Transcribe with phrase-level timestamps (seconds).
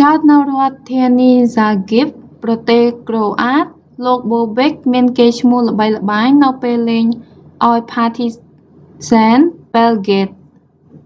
[0.00, 7.06] កើតនៅរដ្ឋធានីហ្សាហ្គ្រិប zagreb ប្រទេសក្រូអាត croatia លោកបូបិក bobek មានកេរ្តិ៍ឈ្មោះល្បីល្បាញនៅពេលលេង
[7.64, 9.38] ឱ្យផាធីហ្ស៊ែន
[9.72, 10.38] ប៊ែលហ្គ្រេត partizan
[10.92, 11.02] belgrade